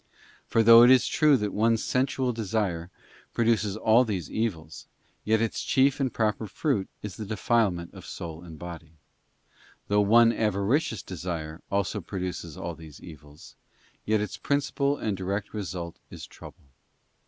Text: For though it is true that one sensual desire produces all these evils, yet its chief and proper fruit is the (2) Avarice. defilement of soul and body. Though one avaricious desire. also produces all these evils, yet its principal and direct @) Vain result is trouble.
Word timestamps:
For 0.47 0.63
though 0.63 0.81
it 0.81 0.89
is 0.89 1.05
true 1.05 1.37
that 1.37 1.53
one 1.53 1.77
sensual 1.77 2.33
desire 2.33 2.89
produces 3.33 3.77
all 3.77 4.03
these 4.03 4.31
evils, 4.31 4.87
yet 5.23 5.43
its 5.43 5.61
chief 5.61 5.99
and 5.99 6.11
proper 6.11 6.47
fruit 6.47 6.89
is 7.03 7.17
the 7.17 7.17
(2) 7.21 7.25
Avarice. 7.25 7.37
defilement 7.39 7.93
of 7.93 8.05
soul 8.07 8.41
and 8.41 8.57
body. 8.57 8.93
Though 9.89 10.01
one 10.01 10.33
avaricious 10.33 11.03
desire. 11.03 11.61
also 11.69 12.01
produces 12.01 12.57
all 12.57 12.73
these 12.73 12.99
evils, 12.99 13.55
yet 14.03 14.21
its 14.21 14.37
principal 14.37 14.97
and 14.97 15.15
direct 15.15 15.49
@) 15.51 15.51
Vain 15.51 15.59
result 15.59 15.99
is 16.09 16.25
trouble. 16.25 16.65